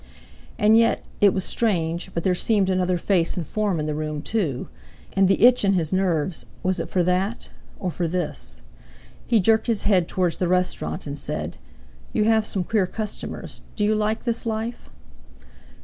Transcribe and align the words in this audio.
And 0.57 0.79
yet—it 0.79 1.31
was 1.31 1.43
strange—but 1.43 2.23
there 2.23 2.33
seemed 2.33 2.71
another 2.71 2.97
face 2.97 3.37
and 3.37 3.45
form 3.45 3.79
in 3.79 3.85
the 3.85 3.93
room 3.93 4.23
too; 4.23 4.65
and 5.13 5.27
the 5.27 5.45
itch 5.45 5.63
in 5.63 5.73
his 5.73 5.93
nerves, 5.93 6.43
was 6.63 6.79
it 6.79 6.89
for 6.89 7.03
that—or 7.03 7.91
for 7.91 8.07
this? 8.07 8.61
He 9.27 9.39
jerked 9.39 9.67
his 9.67 9.83
head 9.83 10.07
towards 10.07 10.37
the 10.37 10.47
restaurant 10.47 11.05
and 11.05 11.19
said: 11.19 11.57
"You 12.13 12.23
have 12.23 12.47
some 12.47 12.63
queer 12.63 12.87
customers. 12.87 13.61
Do 13.75 13.83
you 13.83 13.93
like 13.93 14.23
this 14.23 14.47
life?" 14.47 14.89